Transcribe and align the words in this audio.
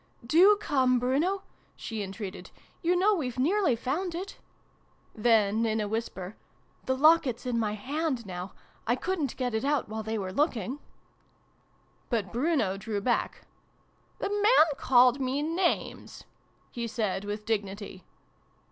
"Do 0.39 0.57
come, 0.59 0.97
Bruno!" 0.97 1.43
she 1.75 2.01
entreated." 2.01 2.49
You 2.81 2.95
know 2.95 3.11
r 3.11 3.17
we've 3.17 3.37
nearly 3.37 3.75
found 3.75 4.15
it!" 4.15 4.39
Then, 5.15 5.63
in 5.63 5.79
a 5.79 5.87
whisper," 5.87 6.35
The 6.87 6.97
locket's 6.97 7.45
in 7.45 7.59
my 7.59 7.73
hand, 7.73 8.25
now. 8.25 8.53
I 8.87 8.95
couldn't 8.95 9.37
get 9.37 9.53
it 9.53 9.63
out 9.63 9.89
while 9.89 10.01
they 10.01 10.17
were 10.17 10.33
looking!" 10.33 10.79
But 12.09 12.33
Bruno 12.33 12.77
drew 12.77 12.99
back." 12.99 13.45
The 14.21 14.31
man 14.31 14.65
called 14.75 15.19
me 15.21 15.43
names," 15.43 16.23
he 16.71 16.87
said 16.87 17.23
with 17.23 17.45
dignity. 17.45 18.03